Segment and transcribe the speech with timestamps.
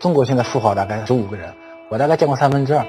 [0.00, 1.54] 中国现在富豪大概十五个人，
[1.88, 2.84] 我大概见过三分之二。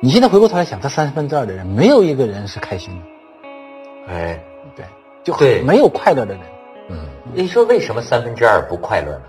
[0.00, 4.12] 你现在回过头来想，这三分之二的人，没有一个人是开心的。
[4.12, 4.38] 哎，
[4.76, 4.84] 对，
[5.24, 6.40] 就对没有快乐的人。
[6.90, 9.22] 嗯，你说为什么三分之二不快乐呢？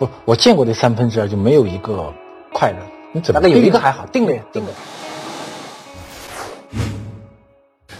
[0.00, 2.12] 不，我见过的三分之二就没有一个
[2.52, 2.78] 快乐。
[3.12, 4.70] 你怎么大概有一个还好，定了呀，定了。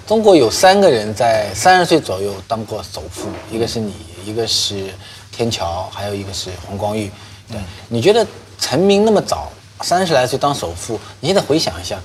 [0.09, 3.95] 中国有三个人在三十岁左右当过首富，一个是你，
[4.25, 4.89] 一个是
[5.31, 7.09] 天桥，还有一个是黄光裕。
[7.51, 8.27] 对，你觉得
[8.59, 9.51] 成名那么早，
[9.83, 12.01] 三十来岁当首富，你现在回想一下，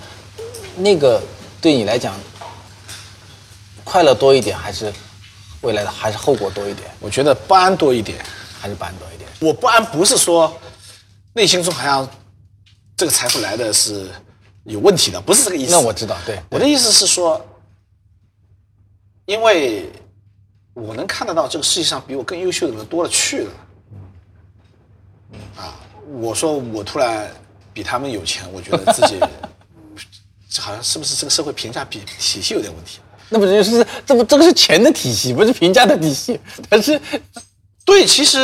[0.77, 1.21] 那个
[1.61, 2.13] 对你来讲，
[3.83, 4.91] 快乐多一点，还是
[5.61, 8.17] 未来的还是后果多一点，我觉得不安多一点。
[8.57, 9.29] 还是不安多一点？
[9.41, 10.51] 我不安不是说
[11.33, 12.09] 内心中好像
[12.97, 14.09] 这个财富来的是
[14.63, 15.71] 有问题的，不是这个意思。
[15.71, 17.39] 那我知道，对，我的意思是说，
[19.27, 19.91] 因为
[20.73, 23.51] 我能看得到这个世界上比我更优秀的人多了去了。
[26.15, 27.29] 啊，我说我突然
[27.73, 29.19] 比他们有钱，我觉得自己
[30.61, 32.99] 好像是不是这个社会评价比体系有点问题？
[33.29, 37.01] 那不就是这不这个是钱的体系，不是评价的体系，但是
[37.83, 38.39] 对，其实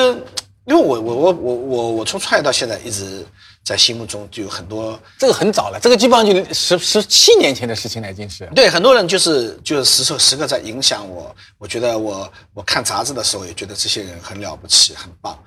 [0.65, 3.25] 因为我我我我我我从创业到现在一直
[3.63, 8.49] 在心目中就有很多这个很早了，这个基本上就十十七年前的事情了，已经是。
[8.55, 11.33] 对，很多人就是就是时时时刻在影响我。
[11.57, 15.37] 我觉得我我看杂志的时候也觉得这些人很了不起，很棒。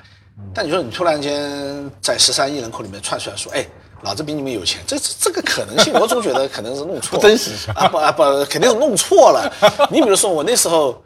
[0.54, 3.66] 但你说你突然间在十三亿人口里面窜出来说，哎，
[4.02, 9.52] 老子比你们有钱，这这这个可能性，我总觉得可能是弄错了， 不真实啊不啊不，肯定是弄错了。
[9.90, 11.02] 你比如说我那时候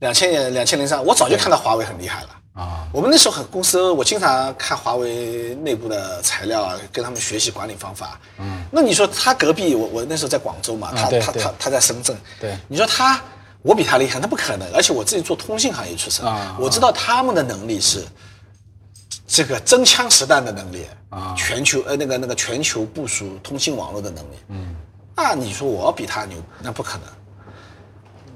[0.00, 2.28] 两千年两千零三，我早就看到华为很厉害了。
[2.54, 8.18] 啊，我们那时候很公司，我经常看华为内部的材料啊，跟他们学习管理方法。
[8.38, 12.16] 嗯，那你说他隔壁，我我那时候在广州嘛，他他他他在深圳。
[12.40, 13.22] 对你说他，
[13.62, 14.68] 我比他厉害，那不可能。
[14.74, 18.04] 而且我自己做通信行业出身，啊我知道他们的能力是
[19.28, 24.36] 这个真枪实弹的能力啊全球呃那个那个全球部署通信网络的能力。
[24.48, 24.74] 嗯，
[25.14, 27.06] 那你说我比他牛，那不可能。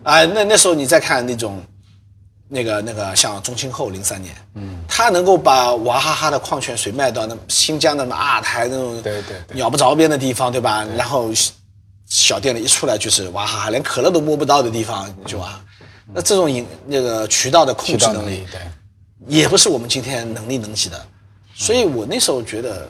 [0.05, 1.61] 啊，那那时候你再看那种。
[2.55, 10.87] 那个那个像中青后零三年，嗯，他能够把娃哈哈的矿泉水卖到那新疆的那阿台那种对对对鸟不着边的地方，对吧？
[10.95, 11.31] 然后
[12.05, 15.65] 小店里一出来就是娃哈哈，连可乐都摸不到的地方，就吧？
[16.13, 18.61] 那这种引那个渠道的控制能力能力，对。
[19.27, 21.07] 也不是我们今天能力能及的，
[21.55, 22.89] 所以我那时候觉得，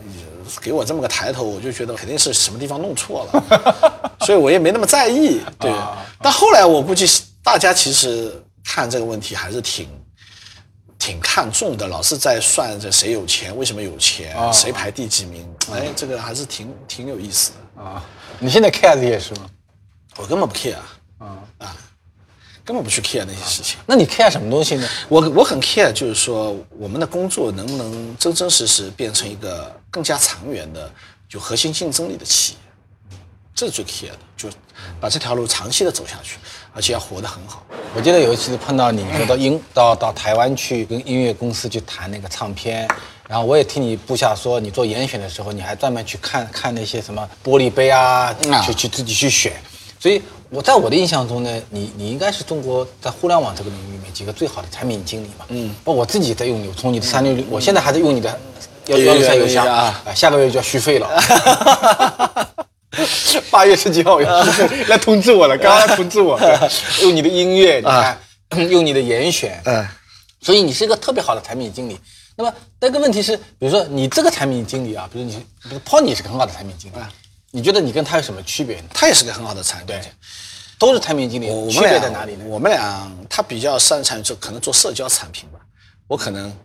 [0.00, 5.40] 呃给我这么个抬头，我就觉得肯定是什么地方弄错了， 所以我也没那么在意。
[5.58, 5.72] 对，
[6.20, 7.06] 但后来我估计
[7.42, 9.88] 大家其实看这个问题还是挺
[10.98, 17.82] 挺看重的，老是在算着谁有钱，为什么有钱，谁排第几名，哎，这个还是挺挺有意思的。
[17.82, 18.04] 啊，
[18.38, 19.48] 你现在 care 这些事吗？
[20.16, 20.84] 我根本不 care 啊
[21.18, 21.38] 啊，
[22.68, 23.78] 根本不去 care 那些事情。
[23.86, 24.86] 那你 care 什么东西呢？
[25.08, 30.92] 我我很 care，就是说我们的工作能不能真真实实变成一个更加长远的、
[31.30, 33.16] 有核心竞争力的企业，
[33.54, 34.50] 这是最 care 的，就
[35.00, 36.36] 把这条路长期的走下去，
[36.74, 37.64] 而且要活得很好。
[37.94, 42.86] 我记得有一次碰到你，说到英到到台湾去跟音乐公司去谈那个唱片，
[43.26, 49.54] 然后我也听你部下说，你做严选的时候，你还专门去看看那些什么玻璃杯啊，啊去去自己去选。
[49.98, 55.44] 所以我在我的印象中呢，你你应该是中国在互联网这个领域里面几个最好的产品经理嘛。
[55.48, 58.40] 嗯，包括我自己在用你，从你的三六零，我现在还在用你的
[58.86, 59.66] 幺幺六三邮箱。
[59.66, 61.08] 啊啊，下个月就要续费了。
[63.50, 66.56] 八月十几号要续费来通知我了，刚刚通知我，对。
[67.04, 68.18] 用你的音乐，你看，
[68.70, 69.86] 用你的严选，嗯，
[70.40, 71.98] 所以你是一个特别好的产品经理。
[72.36, 75.32] 那么，但个问题是，比如说你这个产品经理啊，比如你，
[75.64, 76.94] 比如 Pony 是个很好的产品经理，
[77.50, 78.82] 你觉得你跟他有什么区别？
[78.92, 80.12] 他也是个很好的产品对。
[80.78, 82.44] 都是产品经理区们俩别在哪里呢？
[82.46, 85.58] 我们俩他比较擅长做可能做社交产品吧，
[86.06, 86.56] 我可能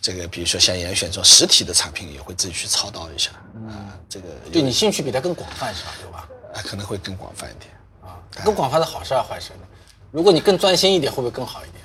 [0.00, 5.90] 这个比如说像严选这种实体的产品也会自己去操刀一下，嗯，这个对你兴趣比他更广泛是吧？
[6.00, 6.28] 对吧？
[6.54, 7.72] 啊可能会更广泛一点。
[8.02, 8.14] 啊，
[8.44, 9.66] 更广泛的好事啊坏事呢？
[10.12, 11.82] 如果你更专心一点，会不会更好一点？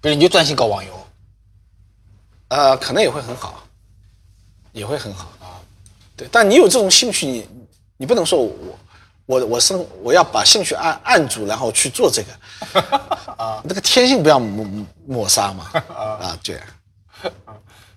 [0.00, 1.06] 比如你就专心搞网游，
[2.48, 3.62] 呃，可能也会很好，
[4.72, 5.39] 也会很好啊。
[6.20, 7.48] 对，但你有这种兴趣，你
[7.96, 8.78] 你不能说我
[9.24, 12.80] 我我生我要把兴趣按按住，然后去做这个
[13.38, 16.60] 啊，那个天性不要抹抹杀嘛啊，对，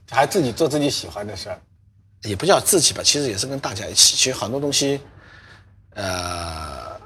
[0.09, 1.59] 还自己做自己喜欢的事儿。
[2.21, 4.15] 也不叫自己吧，其实也是跟大家一起。
[4.15, 5.01] 其实很多东西，
[5.95, 6.97] 呃，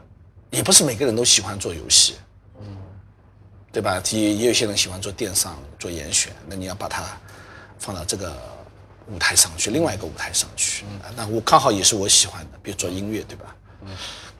[0.51, 2.13] 也不是每个人都喜欢做游戏，
[2.59, 2.77] 嗯，
[3.71, 3.99] 对吧？
[4.11, 7.03] 也也有些人喜欢做电商、做严选，那你要把它
[7.79, 8.31] 放到这个
[9.11, 10.85] 舞台上去，另外一个舞台上去。
[10.89, 13.55] 嗯那我刚好也是我喜欢的，比如做音乐，对吧？
[13.85, 13.89] 嗯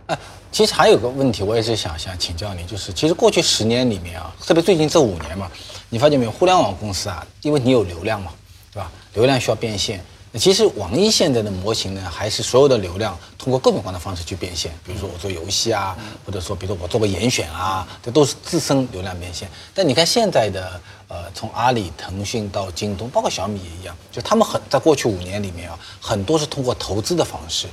[0.07, 0.17] 哎，
[0.51, 5.51] 其实还有个问题，我也是想想请教你，就是其实过去十年里面啊，特别最近这五年嘛，
[5.89, 6.31] 你发现没有？
[6.31, 8.31] 互联网公司啊，因为你有流量嘛，
[8.71, 8.91] 对吧？
[9.13, 10.03] 流量需要变现。
[10.31, 14.71] 那其实网易现在的模型呢，还是所有的流量通过各种各样的方式去变现。
[14.85, 19.49] 比如说我做游戏啊，或者说比如说我做个严选啊，这都是自身流量变现。
[19.73, 27.67] 但你看现在的呃，从阿里、腾讯到京东，包括小米也一样，就他们很在过去五年里面啊，很多是通过投资的方式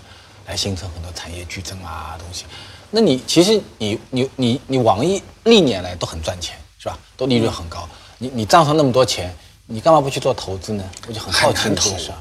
[0.47, 2.45] 来形成很多产业矩阵啊东西。
[2.93, 6.97] 那你其实你你你你网易历年来都很赚钱，是吧？
[7.17, 7.89] 都利润很高。
[8.19, 9.35] 你你账上那么多钱，
[9.67, 10.85] 你干嘛不去做投资呢？
[11.09, 12.19] 我就很好奇很难这个事儿。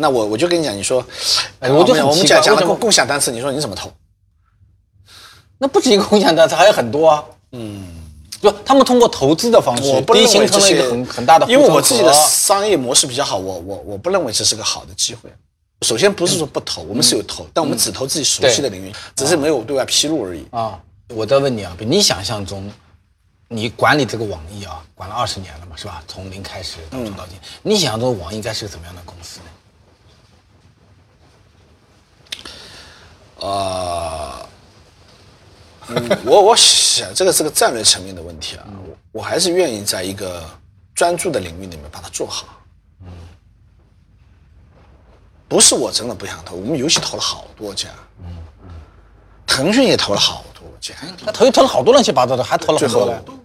[0.00, 1.04] 那我我就跟你讲，你说，
[1.60, 3.92] 哎我就很我们讲讲了共共享单车，你说你怎么投？
[5.58, 7.24] 那不止一个共享单车，还有很多啊。
[7.52, 7.86] 嗯，
[8.40, 15.32] 就他们通过投资的方式，我不第一认为这些形成了一个很很大的因为我自己的商业模式比较好，我我我不认为这是个好的机会。
[15.82, 20.46] 首先不是说不投，我们是有投，但我们只投自己熟悉的领域，只是没有对外披露而已。
[20.50, 20.80] 啊。
[21.08, 22.72] 我再问你啊，比你想象中，
[23.48, 26.02] 你管理这个网易啊，管了二十年了嘛，是吧？
[26.08, 29.46] 从零开始到做到今，你想象中网易应该是个怎么样的公司呢？
[33.44, 34.48] 呃，
[35.88, 38.64] 嗯，我我想这个是个战略层面的问题啊，
[39.12, 40.42] 我我还是愿意在一个
[40.94, 42.46] 专注的领域里面把它做好。
[43.02, 43.12] 嗯，
[45.46, 48.26] 不是我真的不想投，我们游戏投了好多家，嗯
[48.62, 48.70] 嗯，
[49.46, 50.94] 腾讯也投了好多家，
[51.26, 53.40] 那投投了好多乱七八糟的，还投了最后很多嘞。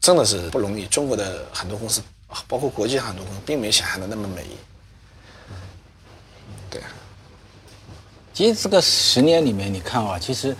[0.00, 0.86] 真的是不容易。
[0.86, 2.02] 中国的很多公司，
[2.48, 4.46] 包括国际很多公司，并没想象的那么美。
[6.70, 6.88] 对啊，
[8.42, 10.52] 其实这个十年里面，你看啊，其实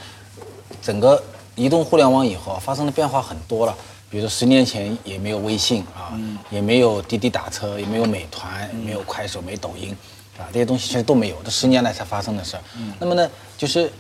[0.81, 1.21] 整个
[1.57, 3.77] 移动互联网以后啊发生的变化很多了。
[4.09, 6.15] 比如说十年前也没有微信啊，
[6.49, 9.91] 也没有滴滴打车，也没有美团，也没有快手，没抖音，
[10.39, 12.63] 啊，这些东西其实都没有，这十年来才发生的事儿。
[13.01, 13.91] 那么呢，就是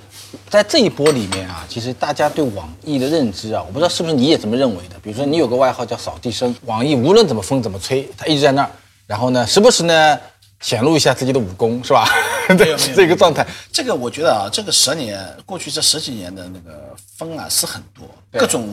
[0.49, 4.94] 在这一波里面啊，其实大家对网易的认知啊，我不知道是不是你也这么认为的。
[5.02, 8.70] 比如说你有个外号叫扫地僧，网易无论怎么风怎么吹，它一直在那儿，
[9.08, 10.17] 然后呢，时不时呢
[10.62, 12.08] 显露一下自己的武功，是吧？
[12.56, 13.46] 对，这个状态。
[13.70, 18.66] 这个我觉得啊，这个十年过去这十几年的那个风啊是很多，各种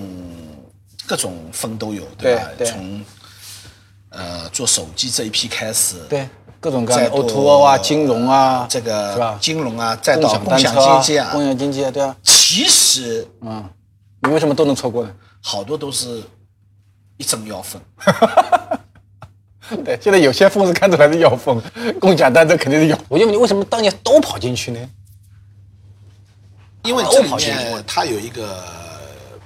[1.05, 2.43] 各种风都有，对吧？
[2.57, 3.03] 对对从
[4.09, 9.37] 呃做手机这一批开始，对，各种各样的再到 O2O 啊、金融啊，这个是吧？
[9.41, 13.67] 金融啊，再到共享经济啊，共享经济啊，对啊，其实嗯，
[14.21, 15.11] 你为什么都能错过呢？
[15.41, 16.21] 好多都是
[17.17, 17.81] 一正要分。
[19.85, 21.61] 对，现在有些风是看出来是妖风，
[21.99, 22.97] 共享单车肯定是要。
[23.07, 24.79] 我就问你，为什么当年都跑进去呢？
[26.83, 28.63] 因为这里跑进去面它有一个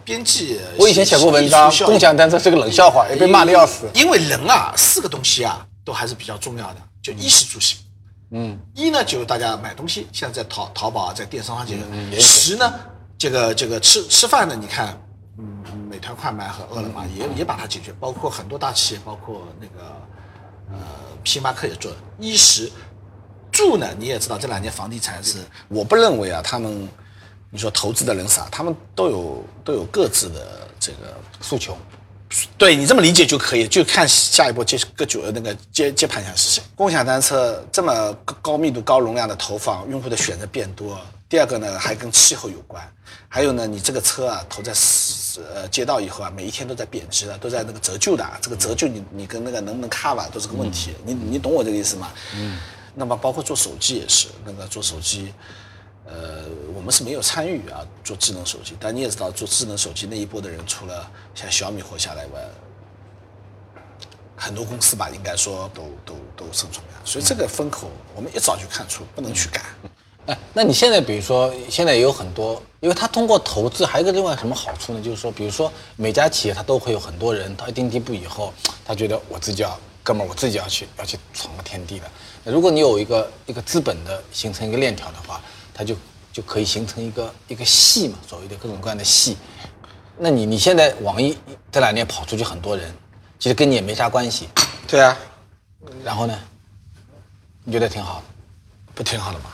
[0.04, 3.90] 边际，我以前写过文章，共享单车是个冷笑话，也被骂的要死。
[3.94, 7.80] 因为人啊，四个东西啊，都还是比较重要的，就衣食住行。
[8.36, 12.20] 嗯，一呢，就是大家买东西，现在在淘淘宝啊，在电商上这个。
[12.20, 12.74] 十呢，
[13.18, 14.98] 这个这个吃吃饭呢，你看，
[15.38, 20.13] 嗯，美团快卖和饿了么也也把它解决，包括很多大企业，包括那个呃
[20.74, 20.80] 呃
[21.24, 22.70] 星巴克也做衣食
[23.52, 25.38] 住呢，你也知道这两年房地产是，
[25.68, 26.90] 我不认为啊，他们
[27.50, 31.78] 你说投资的人傻，他们都有都有各自的这个诉求，
[32.58, 36.64] 对你这么理解就可以，就看下一波接各九那个接接盘侠是谁。
[36.76, 41.00] 共享单车这么高高密度、高容量的投放，用户的选择变多。
[41.30, 42.84] 第二个呢，还跟气候有关。
[43.30, 44.74] 还有呢，你这个车啊，投在
[45.42, 48.26] 呃街道以后啊，每一天都在贬值的，都在那个折旧的。
[48.42, 50.94] 这个折旧你你跟那个能不能 cover 都是个问题。
[51.06, 52.12] 你你懂我这个意思吗？
[52.36, 52.60] 嗯。
[52.96, 55.34] 那么包括做手机也是，那个做手机。
[56.06, 56.44] 呃，
[56.76, 62.50] 我们是没有参与啊，做智能手机，但你也知道，做智能手机那一波的人，除了像小米活下来外，
[64.36, 67.02] 很多公司吧，应该说都都都生存不了。
[67.06, 69.64] 所以这个风口，我们一早就看出，不能去赶。
[70.26, 75.02] 哎，那你现在比如说，现在也有很多，因为它通过投资，还有一个另外什么好处呢？
[75.02, 78.54] 就是说，比如说每家企业它都会有很多人，到一定地步以后，
[78.86, 82.10] 他觉得我自己要，哥们儿我自己要去要去闯个天地的。
[82.46, 85.42] 那如果你有一个一个资本的形成一个链条的话，
[85.74, 85.94] 它就
[86.32, 89.36] 就可以形成一个一个系嘛，所谓的各种各样的系。
[90.18, 91.38] 那你你现在网易
[91.70, 92.94] 这两年跑出去很多人，
[93.40, 94.48] 其实跟你也没啥关系。
[94.88, 95.18] 对啊，
[96.02, 96.40] 然后呢，
[97.66, 98.24] 你觉得挺好的？
[98.96, 99.46] 不挺好的吗？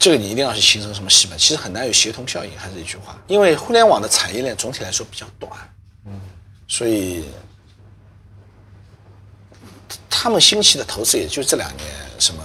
[0.00, 5.52] 啊，这个你一定要去形成什么细分，其实很难有协同效应，还是一句话，因为互联网的产业链总体来说比较短，
[6.06, 6.18] 嗯，
[6.66, 7.26] 所以
[10.08, 11.86] 他们兴起的投资也就这两年，
[12.18, 12.42] 什么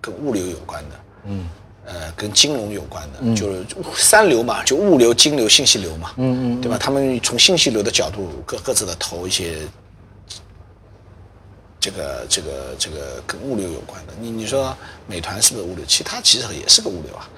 [0.00, 1.48] 跟物流有关的，嗯，
[1.84, 3.66] 呃，跟金融有关的，就是
[3.96, 6.78] 三流嘛，就物流、金流、信息流嘛，嗯嗯，对吧？
[6.78, 9.58] 他们从信息流的角度各各自的投一些
[11.80, 15.84] 这个这个这个跟物流有关的，你你说美团是不是物流？
[15.86, 17.28] 其他其实也是个物流啊。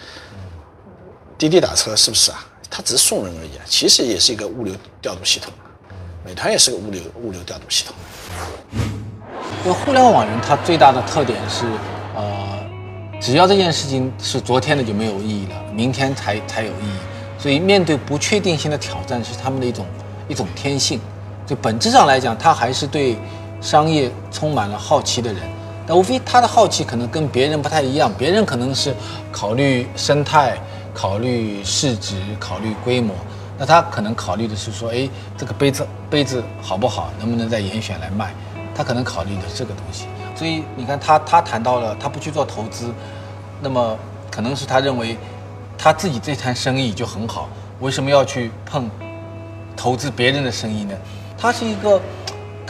[1.37, 2.47] 滴滴打车是不是啊？
[2.71, 5.53] 它只是送人而已啊，其实也是一个物流调度系统，
[6.25, 7.95] 美团也是个物流物流调度系统。
[9.65, 11.67] 因为互联网人他最大的特点是，
[12.15, 12.59] 呃，
[13.21, 16.99] 只要这件事情是昨天的就没有意义了，明天才才有意义。
[17.39, 19.87] 所以面对不确定性的挑战是他们的一种
[20.29, 21.01] 一种天性。
[21.47, 23.17] 就本质上来讲，他还是对
[23.61, 25.43] 商业充满了好奇的人。
[25.87, 28.95] 但无非他的好奇可能跟别人不太一样，别人可能是
[29.33, 30.57] 考虑生态、
[30.95, 33.15] 考虑市值、考虑规模，
[33.59, 38.33] 那他可能考虑的是说，哎，这个杯子杯子好不好，能不能再严选来卖？
[38.75, 40.07] 他可能考虑的这个东西。
[40.37, 42.93] 所以你看他他谈到了他不去做投资，
[43.61, 43.99] 那么
[44.31, 45.17] 可能是他认为
[45.77, 47.49] 他自己这摊生意就很好，
[47.81, 48.89] 为什么要去碰
[49.77, 50.95] 投资别人的生意呢？
[51.37, 52.01] 他是一个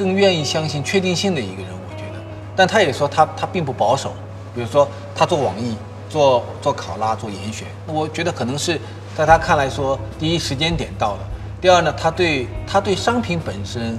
[0.00, 2.18] 更愿意相信确定性的一个人，我觉得。
[2.56, 4.14] 但他也说他他并不保守，
[4.54, 5.76] 比如说他做网易、
[6.08, 8.80] 做做考拉、做严选，那我觉得可能是
[9.14, 11.28] 在他看来说，第一时间点到了，
[11.60, 13.98] 第二呢，他对他对商品本身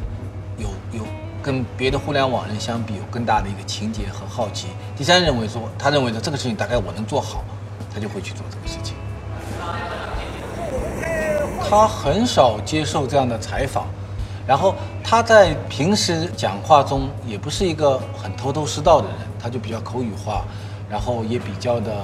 [0.58, 1.06] 有有
[1.44, 4.70] 跟别的互联网人相比有更大的一个情节和好奇。
[4.98, 7.44] 第三，认为说他认为的这个事情大概我能做好，
[7.94, 8.96] 他就会去做这个事情。
[11.70, 13.86] 他很少接受这样的采访，
[14.52, 20.44] 然后他在平时讲话中也不是一个很头头是道的人，他就比较口语化，
[20.90, 22.04] 然后也比较的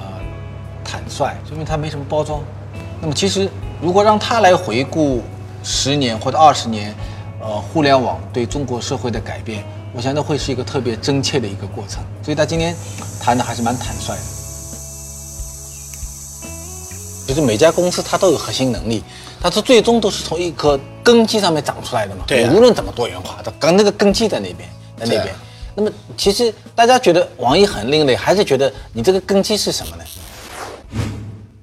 [0.82, 2.40] 坦率，说明他没什么包装。
[3.02, 3.50] 那么其实
[3.82, 5.22] 如果让他来回顾
[5.62, 6.94] 十年或者二十年，
[7.38, 9.62] 呃，互联网对中国社会的改变，
[9.92, 12.02] 我想那会是一个特别真切的一个过程。
[12.22, 12.74] 所以他今天
[13.20, 14.37] 谈的还是蛮坦率的。
[17.28, 19.04] 就是每家公司它都有核心能力，
[19.38, 22.24] 但是最终都是从一颗根基上面长出来的嘛。
[22.26, 24.66] 对啊无论怎么多元化，它刚那个根基在那边，
[24.96, 25.34] 在那边。
[25.74, 30.04] 那么其实大家觉得网易很另类，还是觉得你这个根基是什么呢？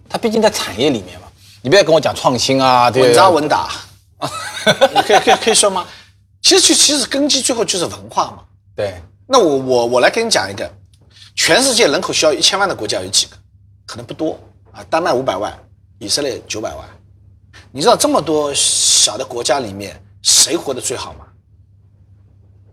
[0.07, 1.25] 它毕竟在产业里面嘛，
[1.63, 3.72] 你不要跟我讲创新啊，对稳扎稳打，
[4.93, 5.84] 你可以可以可以说吗？
[6.43, 8.43] 其实其其实根基最后就是文化嘛。
[8.75, 10.72] 对，那我我我来跟你讲一个，
[11.36, 13.36] 全世界人口需要一千万的国家有几个？
[13.88, 14.39] 可能不多
[14.75, 15.58] 啊，丹麦五百万，
[16.00, 16.86] 以色列九百万。
[17.72, 21.25] 你知道这么多小的国家里面，谁活得最好吗？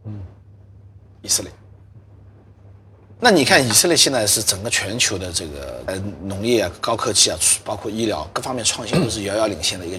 [0.06, 0.20] 嗯，
[1.22, 1.52] 以色列。
[3.20, 9.98] 那你看，以色列现在是整个全球的这个呃农业啊、高科技啊，包括医疗各方面创新都是遥遥领先的一个。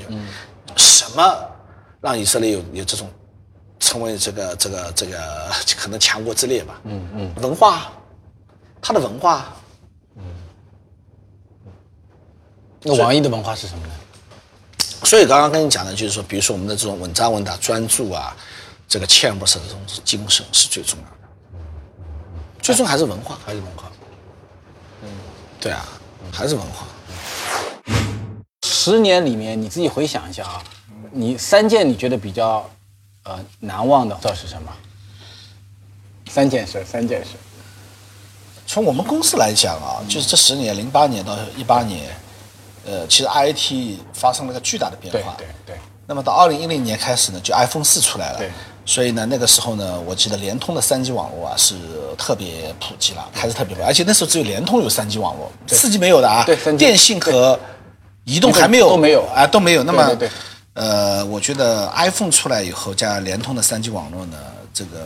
[0.76, 1.24] 什么
[2.02, 3.10] 让以色列有有这种
[3.80, 5.18] 成为这个这个这个
[5.80, 6.82] 可能强国之列吧？
[6.84, 7.94] 嗯嗯，文化，
[8.82, 9.56] 它的文化，
[12.84, 13.94] 那网易的文化是什么呢？
[15.04, 18.36] 所以刚刚跟你讲的就是说，比如说我们的这种稳扎稳打、专注啊，
[18.88, 21.12] 这个锲而不舍的这种精神是最重要的。
[22.62, 23.92] 最终还是文化，还是文化？
[25.04, 25.10] 嗯
[25.60, 25.86] 对啊，
[26.32, 26.88] 还是文化。
[28.66, 30.64] 十年里面，你自己回想一下啊，
[31.12, 32.70] 你三件你觉得比较
[33.24, 34.72] 呃难忘的，知道是什么？
[36.30, 37.32] 三件事，三件事。
[38.66, 42.16] 从我们公司来讲啊，就是这十年，零八年到一八年，
[42.86, 45.36] 呃，其实 IT 发生了个巨大的变化。
[45.38, 45.76] 对对，
[46.08, 48.40] 那么到二零一零年开始呢，就 iPhone 四出来了。
[48.40, 48.50] 对。
[48.86, 51.76] 所以呢，那个时候呢，我记得联通的三 G 网络啊是
[52.18, 56.44] 特别普及了，开始特别普及，而且那时候只有联通有三 G 网络，四 G 没有的啊。
[56.46, 57.58] 对电信和
[58.26, 59.84] 移动还没有都没有啊，都没有。
[59.84, 60.32] 那么，对对对
[60.74, 64.38] 呃，我觉得 iPhone 出来以后，加联通的三 G 网络呢，
[64.74, 65.00] 这个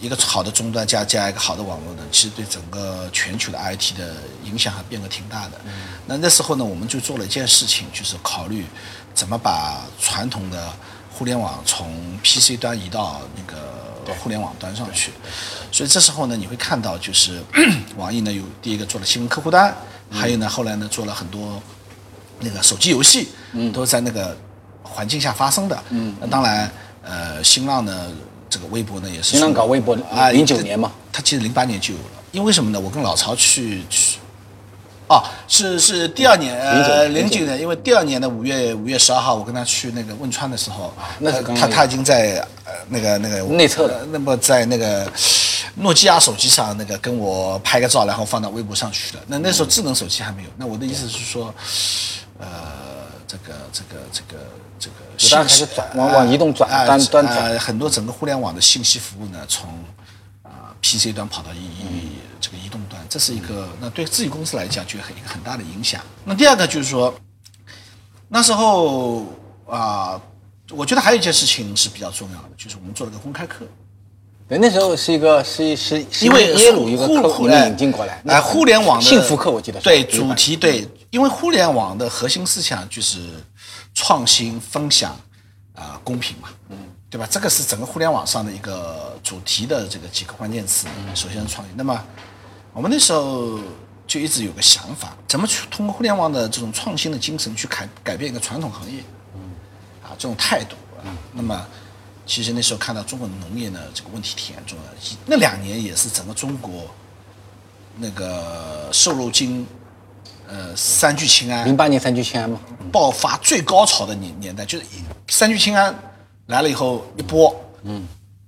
[0.00, 5.52] 一个好的终端加加一个好的网络呢，其实对整个全球的 IT 的影响还变革挺大的。
[6.06, 8.66] 那那时候呢，我们就做了一件事情，就是考虑
[9.14, 10.70] 怎么把传统的
[11.10, 15.12] 互联网从 PC 端移到那个互联网端上去。
[15.72, 17.42] 所以这时候呢，你会看到就是
[17.96, 19.74] 网易呢有第一个做了新闻客户端，
[20.10, 21.62] 还有呢后来呢做了很多
[22.40, 23.28] 那个手机游戏，
[23.72, 24.36] 都在那个
[24.82, 25.82] 环境下发生的。
[25.90, 26.70] 嗯，那当然，
[27.02, 28.08] 呃，新浪呢，
[28.54, 32.78] 这个微博呢也是新浪搞微博啊，零九年嘛，他其实零八年就有了，因为为什么呢？
[32.78, 34.18] 我跟老曹去去。
[35.08, 45.10] 哦，是是第二年，呃，零九年，因为第二年的五月五月十二号，我跟他去那个汶川的时候，那他他已经在呃那个那个内测了呃那么在那个
[45.74, 49.22] 诺基亚手机上那个跟我拍个照，然后放到微博上去了。
[49.26, 50.48] 那那时候智能手机还没有。
[50.56, 51.52] 那我的意思是说，
[52.38, 52.46] 呃，
[53.26, 54.42] 这个这个这个
[54.84, 59.70] 这个不断开始转往往移动转啊端端转呃很多整个互联网的信息服务呢，从
[60.42, 66.00] 啊、PC 端跑到移移这个移动端，这是一个那对自己公司来讲就有很一个很大的影响。
[66.24, 67.14] 那第二个就是说，
[68.28, 69.24] 那时候
[69.66, 70.20] 啊、
[70.70, 73.66] 我觉得还有一件事情是比较重要的，就是我们做了个公开课。
[74.46, 83.30] 对，那时候是一个是是是因为耶鲁一个互课你们互哎引进过来，那，互联网的幸福课我记得对主题对，因为互联网的核心思想就是
[83.94, 85.16] 创新、分享
[85.74, 86.76] 啊、公平嘛，嗯，
[87.08, 87.26] 对吧？
[87.30, 90.86] 这个是整个互联网上的一个主题的这个几个关键词。
[91.14, 92.04] 首先是创新，那么
[92.72, 93.58] 我们那时候
[94.06, 99.00] 就一直有个想法，怎么去通过互联网的这种创新的精神去改改变一个传统行业，
[100.02, 101.66] 啊，这种态度啊，那么
[102.26, 106.84] 其实那时候看到中国农业呢这个问题挺严重的，那两年也是整个中国
[107.96, 109.66] 那个瘦肉精，
[110.48, 111.66] 呃，三聚氰胺。
[111.66, 112.60] 零八年三聚氰胺嘛，
[112.92, 114.84] 爆发最高潮的年年代，就是
[115.28, 115.94] 三聚氰胺
[116.46, 118.06] 来了以后一波，嗯，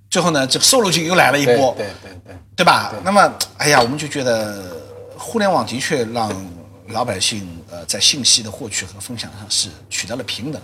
[0.09, 2.65] 最后呢，这个瘦肉精又来了一波，对对对，对。
[2.65, 2.93] 吧？
[3.03, 4.75] 那么，哎呀，我们就觉得
[5.17, 6.31] 互联网的确让
[6.87, 10.61] 老百姓呃在信息的获取和分享上是取得了平等，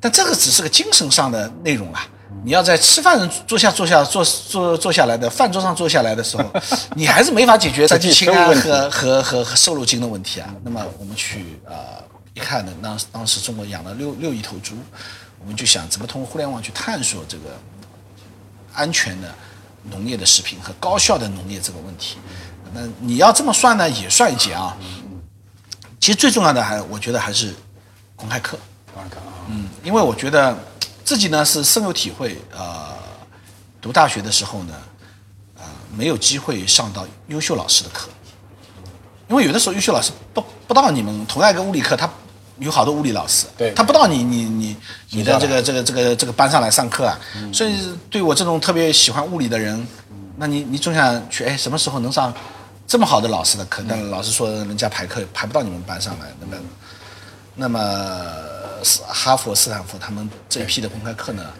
[0.00, 2.06] 但这个只是个精神上的内容啊。
[2.44, 6.44] 你要在吃饭人坐下坐下坐坐坐下来的饭桌上坐下来的时候，
[6.96, 10.54] 你还是没法解决三聚氰胺和和和和瘦肉精的问题啊。
[10.64, 12.02] 那么我们去呃
[12.34, 14.74] 一看呢，当当时中国养了六六亿头猪，
[15.40, 17.44] 我们就想怎么通过互联网去探索这个
[18.72, 19.32] 安全的
[19.90, 22.16] 农业的食品和高效的农业这个问题。
[22.74, 24.76] 那你要这么算呢，也算一节啊。
[26.00, 27.54] 其实最重要的还，我觉得还是
[28.16, 28.58] 公开课。
[28.92, 30.56] 公开课啊嗯，因为我觉得
[31.12, 32.38] 自己呢是深有体会。
[32.56, 32.96] 呃，
[33.82, 34.74] 读大学的时候呢，
[35.58, 35.62] 呃，
[35.94, 38.08] 没有机会上到优秀老师的课，
[39.28, 42.10] 因为有的时候优秀老师不不到你们同样一个物理课，他
[42.60, 44.74] 有好多物理老师，对他不到你你你
[45.10, 47.20] 你的这个这个这个这个班上来上课啊。
[47.52, 49.86] 所以对我这种特别喜欢物理的人，
[50.38, 52.32] 那你你总想去哎什么时候能上
[52.86, 53.84] 这么好的老师的课？
[53.86, 56.56] 但老师说人家排课排不到你们班上来，那么
[57.54, 57.78] 那么
[58.82, 61.52] 斯哈佛、斯坦福他们这一批的公开课呢，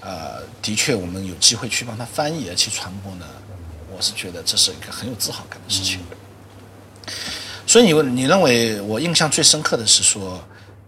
[0.00, 3.26] 呃，的确我们有机会去帮他翻译而且传播呢，
[3.90, 6.00] 我是觉得这是一个很有自豪感的事情。
[7.66, 10.42] 所以你问你认为我印象最深刻的是说，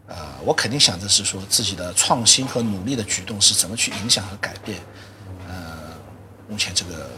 [0.07, 4.79] 呃，我肯定想着是说自己的创新和努力的举动是怎么去影响和改变，
[5.49, 5.55] 呃，
[6.49, 7.11] 目前这个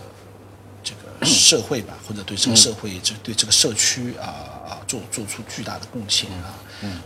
[0.85, 6.55] 这个社会吧，或者对这个社会、这对这个社区啊啊做做出巨大的贡献啊，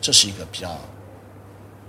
[0.01, 0.79] 这是一个比较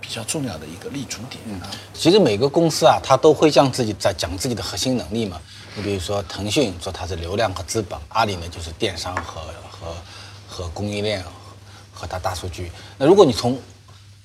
[0.01, 1.69] 比较重要的一个立足点啊。
[1.93, 5.39] 其实每个公司啊，它都会将自己在讲自己的核心能力嘛。
[5.75, 9.95] 你比如说腾讯说它是流量和资本，阿里呢就是电商和和
[10.47, 11.29] 和供应链和
[11.93, 12.71] 和它大数据。
[12.97, 13.57] 那如果你从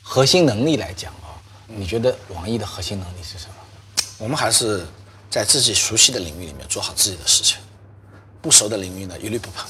[0.03, 1.37] 核心能力来讲啊，
[1.67, 3.55] 你觉得网易的核心能力是什么？
[4.19, 4.85] 我们还是
[5.29, 7.59] 在自己熟悉的领域里面做好自己的事情，
[8.41, 9.65] 不熟的领域呢一律不碰。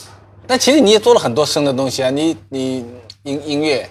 [0.46, 2.76] 但其实你也做了很多深的东西啊，你你
[3.24, 3.90] 音音乐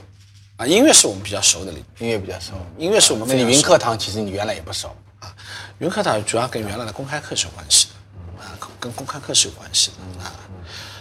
[0.58, 4.88] 啊，音乐是我们比较熟的领域，音乐比较熟，音乐是我们那你云课堂其实你原来也不熟。
[5.20, 5.36] 啊，
[5.80, 10.32] 云课堂主要跟原来的公开课是有关系的，啊，跟公开课是有关系的啊，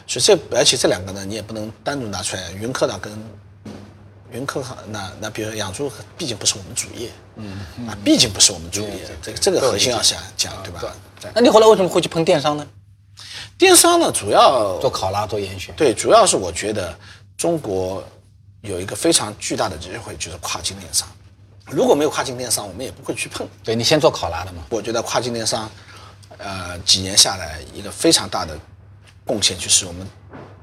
[0.06, 2.50] 所以这而且这两个呢，你也不能单独拿出来。
[2.52, 3.12] 云课堂跟
[4.32, 10.80] 云课堂，那那比如养猪，毕竟不是我们主业，嗯啊，毕竟不是我们主业，这个这个核心要想讲，对吧？
[11.20, 12.66] 对那你后来为什么会去碰电商呢？
[13.56, 15.72] 电商呢，主要做考拉，做严选。
[15.76, 16.92] 对，主要是我觉得
[17.36, 18.02] 中国
[18.64, 21.06] 有一个非常巨大的机会，就是跨境电商。
[21.66, 23.46] 如果没有跨境电商，我们也不会去碰。
[23.62, 24.62] 对你先做考拉的嘛。
[24.70, 25.70] 我觉得跨境电商，
[26.38, 28.58] 呃，几年下来一个非常大的
[29.26, 30.06] 贡献就是我们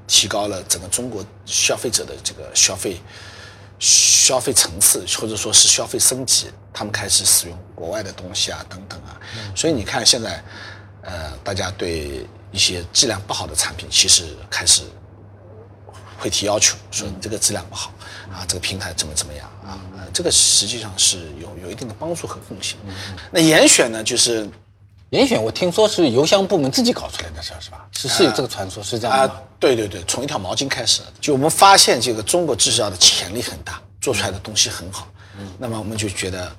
[0.08, 3.00] 提高了整个中国消费者的这个消费
[3.78, 9.18] 消费层次，或者说是消费升级，他们开始使用国外的东西啊，等等啊。
[9.54, 10.42] 所以你看现在，
[11.02, 14.82] 呃，大家对一些质量不好的产品，其实开始
[16.22, 17.92] 会提要求，说你这个质量不好
[18.32, 22.76] 啊，这个平台怎么怎么样啊，呃这个实际上是有有一定的帮助和贡献。
[23.32, 24.48] 那严选呢，就是
[25.10, 27.84] 严选我听说是邮箱部门自己搞出来的事儿是吧？
[27.90, 35.08] 是是有这个传说，是这样啊的吗？，对对对，从一条毛巾开始，就我们发现这个中国制造的潜力很大，做出来的东西很好，
[35.58, 36.50] 那么我们就觉得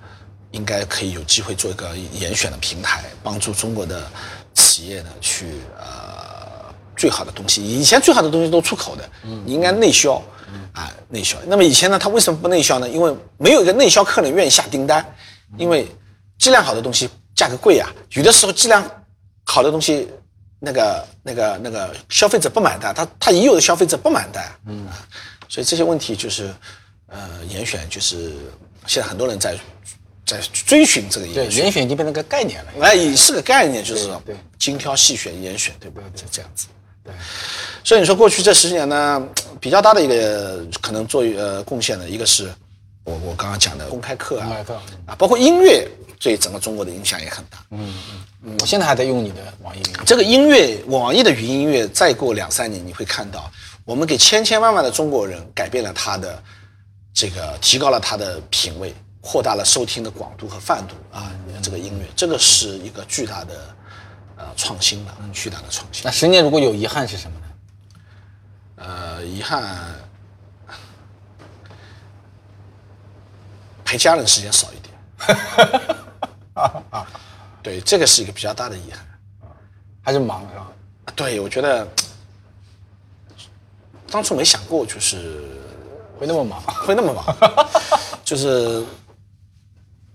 [0.51, 4.11] 应该可以有机会做一个严选的平台，帮助中国的
[4.53, 6.12] 企业呢去呃
[7.03, 9.09] 最好的东西，以前最好的东西都出口的，
[9.45, 10.23] 你应该内销。
[10.71, 11.37] 啊，内销。
[11.47, 12.87] 那么以前呢，他为什么不内销呢？
[12.87, 15.05] 因为没有一个内销客人愿意下订单，
[15.57, 15.85] 因为
[16.39, 18.89] 质量好的东西价格贵啊，有的时候质量
[19.43, 20.07] 好的东西，
[20.59, 24.87] 那个那个那个消费者不买单，他他已有的消费者不买单，嗯，
[25.49, 26.51] 所以这些问题就是，
[27.07, 28.31] 呃，严选就是
[28.87, 29.57] 现在很多人在
[30.25, 32.71] 在追寻这个对，严选，严选已经变成个概念了。
[32.81, 34.09] 哎，也是个概念，就是
[34.57, 36.01] 精挑细选严选，对吧？
[36.15, 36.67] 就这样子。
[37.03, 37.13] 对，
[37.83, 39.21] 所以你说过去这十年呢，
[39.59, 42.53] 比较大的一个可能做呃贡献的，一个是
[43.03, 44.49] 我我刚刚讲的公开课啊
[45.05, 45.87] 啊，包括音乐
[46.19, 47.57] 对整个中国的影响也很大。
[47.71, 47.93] 嗯
[48.41, 50.05] 嗯我现在还在用你的网易云。
[50.05, 53.51] 这个音乐，网易的云音乐，再过两三年，你会看到，
[53.85, 56.41] 我们给千千万万的中国人改变了他的
[57.13, 63.75] 这个提高了他的品味，扩大了收听的广度和泛度啊，这个音乐，这个是一个巨大的
[64.43, 66.11] 呃创新了，巨大的创新那。
[66.11, 67.45] 十年如果有遗憾是什么呢？
[68.75, 69.95] 呃，遗憾
[73.85, 74.93] 陪家人时间少一点。
[77.63, 78.99] 对，这个是一个比较大的遗憾。
[80.01, 80.67] 还是忙是吧？
[81.15, 81.87] 对，我觉得
[84.11, 85.41] 当初没想过，就是
[86.19, 86.61] 会那么忙？
[86.61, 87.23] 会那么忙，
[88.25, 88.83] 就是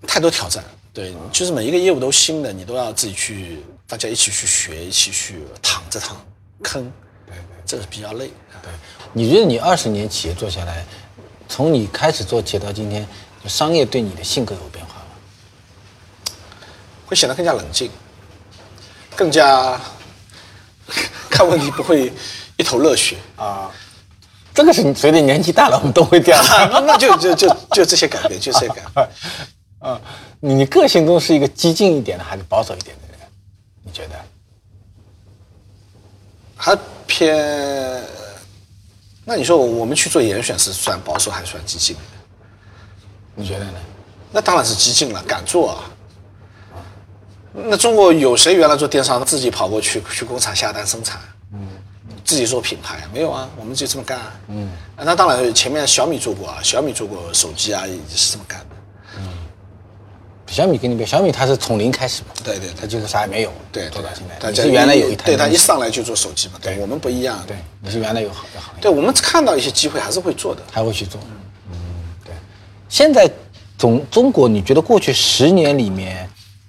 [0.06, 0.62] 太多挑战。
[0.92, 6.16] 对，就是每一个业务都新的，你都要自己去，大家一起去学，一起去趟这趟
[6.62, 6.90] 坑。
[7.26, 8.30] 对对，这个比较累。
[8.62, 8.72] 对，
[9.12, 10.84] 你觉得你二十年企业做下来，
[11.48, 13.06] 从你开始做企业到今天，
[13.46, 16.32] 商业对你的性格有变化吗？
[17.06, 17.90] 会显得更加冷静，
[19.14, 19.80] 更加
[21.30, 22.12] 看问题不会
[22.56, 23.70] 一头热血啊，
[24.52, 26.44] 这个是你随着年纪大了，我们都会这样。
[26.72, 29.08] 那那就就就就这些改变，就这些改变。
[29.78, 30.00] 啊，
[30.40, 33.18] 你你个性中是一个激进一点的，还是保守一点的人？
[33.82, 34.14] 你觉得？
[36.56, 38.02] 还偏？
[39.24, 41.96] 那你说我们去做严选是算保守还是算激进？
[43.34, 43.78] 你觉得呢？
[44.32, 45.84] 那当然是激进了，敢做啊。
[47.52, 51.20] 那中国有谁原来做电商自己跑过去去工厂下单生产？
[51.52, 51.68] 嗯，
[52.24, 53.48] 自己做品牌没有啊？
[53.56, 54.20] 我们就这么干。
[54.48, 58.67] 嗯，那当然前面小米做过啊，小米做过手机啊，也是这么干的。
[60.50, 64.52] 小米跟你比，小米它是从零开始嘛，对对，它就是啥也没有，对，做到现在。
[64.54, 67.44] 是原来有一台，对它一上来就做手机嘛，对我们不一样。
[67.46, 71.20] 对，你是原来有好的行业，对我们看到一些机会还是会做的，还会去做。
[71.70, 71.76] 嗯，
[72.24, 72.32] 对。
[72.88, 73.30] 现在
[73.76, 76.28] 中中国，你觉得过去十年里面，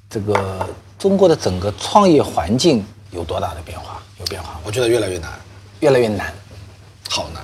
[0.09, 4.01] 这个中国的整个创业环境有多大的变化？
[4.19, 4.59] 有变化？
[4.63, 5.31] 我觉得越来越难，
[5.79, 6.33] 越来越难，
[7.07, 7.41] 好难，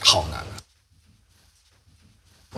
[0.00, 0.40] 好难。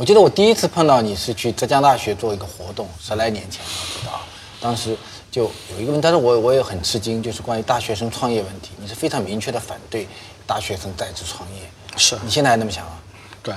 [0.03, 4.21] 我记得我第一次碰到你是去浙江大学做一个活动，十来年前我知道，
[4.61, 4.99] 当时
[5.31, 10.09] 就有一个问题，但是我我也很吃惊，就是关于大学生创业问题，你是非常明确的反对
[10.45, 13.01] 大学生在职创业，是你现在还那么想啊？
[13.45, 13.55] 对，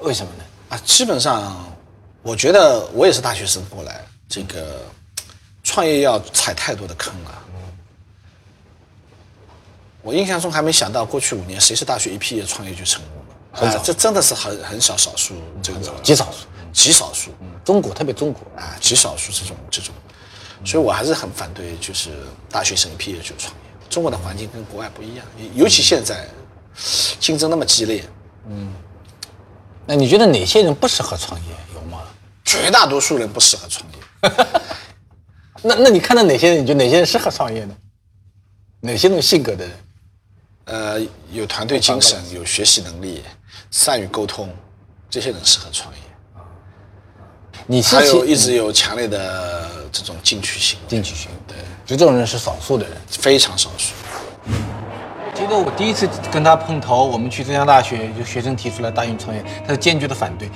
[0.00, 0.44] 为什么呢？
[0.70, 1.72] 啊，基本上，
[2.22, 4.82] 我觉得我也是大学生过来，这个
[5.62, 7.38] 创业要踩太多的坑了。
[10.02, 13.17] 我印象中还没想到，过去五年谁是大学一毕业创业就成功？
[13.52, 17.30] 很少啊这真的是很很少少数，这个极少数，极少数
[17.64, 19.94] 中国特别中国，啊，极少数这种这种，
[20.64, 22.10] 所以我还是很反对，就是
[22.50, 23.60] 大学生一毕业就创业。
[23.88, 26.28] 中国的环境跟国外不一样，尤其现在
[27.18, 28.04] 竞争那么激烈，
[28.48, 28.72] 嗯
[29.86, 31.54] 那你觉得哪些人不适合创业？
[31.74, 32.02] 有吗？
[32.44, 33.98] 绝大多数人不适合创业。
[35.62, 36.62] 那那你看到哪些人？
[36.62, 37.74] 你觉得哪些人适合创业呢？
[38.80, 39.78] 哪些种性格的人？
[40.66, 41.00] 呃，
[41.32, 43.24] 有团队精神，有学习能力，
[43.70, 44.48] 善于沟通，
[45.10, 46.00] 这些人适合创业。
[47.66, 52.96] 你是还有一直有强烈的这种进取心，进取心，对，就这种人是少数的人。
[53.08, 53.92] 非常少数。
[55.34, 60.50] 记得我第一次跟他碰头，我们去浙江大学，就学生提出来大运创业，他是坚决的反对。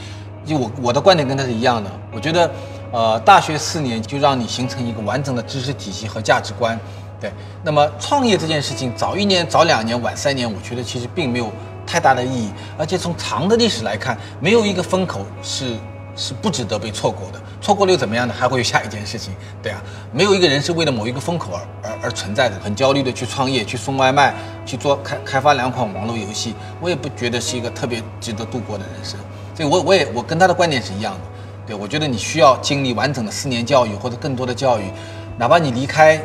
[0.45, 2.51] 就我我的观点跟他是一样的，我觉得，
[2.91, 6.77] 呃，大学四年就让你形成一个完整的知识体系和价值观，
[7.21, 7.33] 对。
[7.63, 11.53] 那么创业这件事情，早一年、早两年、晚三年，我觉得其实并没有
[11.93, 12.51] 太大的意义。
[12.79, 15.77] 而且从长的历史来看，没有一个风口是
[16.17, 17.41] 是不值得被错过的。
[17.61, 18.35] 错过了又怎么样呢？
[18.37, 22.59] 还会有下一件事情，对啊，没有一个人是为了某一个风口而而而存在的。
[22.65, 29.21] 很焦虑的去创业，去送外卖，去做开开发两款网络游戏，我也不觉得是一个特别值得度过的人生。
[29.55, 31.21] 所以我我也我跟他的观点是一样的，
[31.67, 34.85] 对我觉得你需要经历完整的四年教育或者更多的教育，
[35.39, 36.21] 哪怕你离开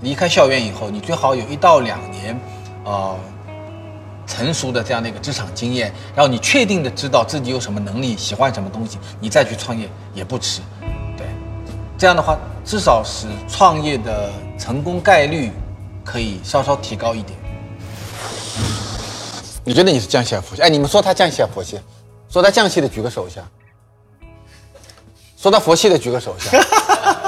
[0.00, 2.40] 离开校园以后，你最好有一到两年，
[2.84, 3.14] 呃。
[4.26, 10.60] 成熟的这样的一个职场经验，然后你确定的知道自己有什么能力，喜欢什么东西，你再去创业也不迟。
[11.16, 11.26] 对，
[11.98, 15.52] 这样的话，至少使创业的成功概率
[16.04, 17.38] 可以稍稍提高一点。
[19.64, 20.62] 你觉得你是降息还是佛系？
[20.62, 21.80] 哎，你们说他降息还是佛系？
[22.28, 23.40] 说他降息的举个手一下。
[25.36, 26.58] 说他佛系的举个手一下。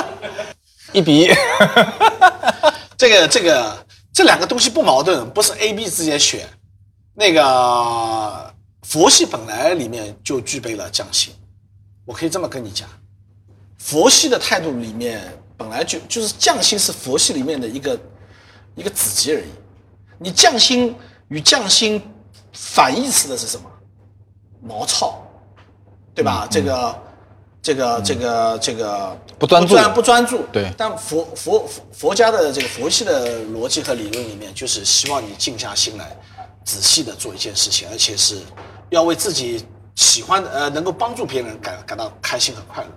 [0.92, 1.30] 一比一。
[2.96, 6.46] 这个这个这两个东西不矛盾，不是 A、B 之间选。
[7.18, 11.32] 那个佛系本来里面就具备了匠心，
[12.04, 12.86] 我可以这么跟你讲，
[13.78, 15.26] 佛系的态度里面
[15.56, 17.98] 本来就就是匠心是佛系里面的一个
[18.74, 19.48] 一个子集而已。
[20.18, 20.94] 你匠心
[21.28, 22.02] 与匠心
[22.52, 23.64] 反义词的是什么？
[24.60, 25.26] 毛糙，
[26.14, 26.46] 对吧？
[26.50, 27.02] 这个
[27.62, 30.44] 这个这个这个不专注不专不专注。
[30.52, 36.16] 对但佛佛佛佛家的这个佛系的逻辑和理论里面，就是希望你静下心来，
[36.66, 38.40] 仔细的做一件事情，而且是
[38.90, 42.90] 要为自己喜欢的呃能够帮助别人感感到开心和快乐。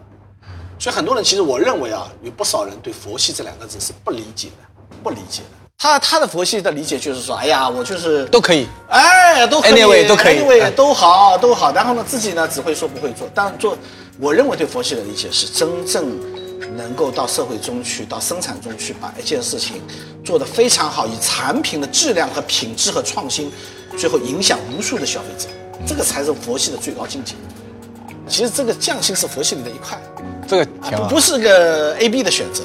[0.80, 4.68] 所以很多人其实我认为啊，有不少人对佛系这两个字是不理解的，
[5.04, 5.50] 不理解的。
[5.78, 8.68] 他他的佛系的理解就是说，哎呀，我就是都可以。
[8.90, 11.72] 哎，都可以 Anyway，都可以 anyway 哎都好，都好。
[11.72, 13.30] 然后呢，自己呢只会说不会做。
[13.34, 13.78] 但做，
[14.20, 16.20] 我认为对佛系的理解是真正
[16.76, 19.82] 能够到社会中去，到生产中去，把一件事情
[20.24, 23.52] 做得非常好，以产品的质量和品质和创新，
[23.98, 25.50] 最后影响无数的消费者，
[25.88, 27.34] 这个才是佛系的最高境界。
[28.28, 30.00] 其实这个匠心是佛系里的一块，
[30.48, 31.16] 这个啊不。
[31.16, 32.64] 不是个 A B 的选择。